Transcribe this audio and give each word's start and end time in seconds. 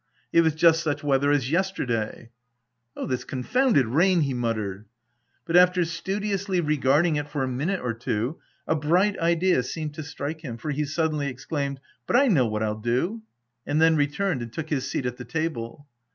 It 0.33 0.41
was 0.41 0.55
just 0.55 0.81
such 0.81 1.03
weather 1.03 1.29
as 1.29 1.51
yesterday. 1.51 2.31
"Oh, 2.97 3.05
this 3.05 3.23
confounded 3.23 3.85
rain!" 3.85 4.21
he 4.21 4.33
muttered. 4.33 4.85
But 5.45 5.55
after 5.55 5.85
studiously 5.85 6.59
regarding 6.59 7.17
it 7.17 7.29
for 7.29 7.43
a 7.43 7.47
minute 7.47 7.81
or 7.81 7.93
two, 7.93 8.39
a 8.67 8.73
bright 8.73 9.19
idea 9.19 9.61
seemed 9.61 9.93
to 9.93 10.01
strike 10.01 10.41
him, 10.41 10.57
for 10.57 10.71
he 10.71 10.85
suddenly 10.85 11.27
exclaimed," 11.27 11.79
But 12.07 12.15
I 12.15 12.29
know 12.29 12.47
what 12.47 12.63
I'll 12.63 12.79
do!" 12.81 13.21
and 13.67 13.79
then 13.79 13.95
returned 13.95 14.41
and 14.41 14.51
took 14.51 14.71
his 14.71 14.89
seat 14.89 15.05
at 15.05 15.17
the 15.17 15.23
table. 15.23 15.85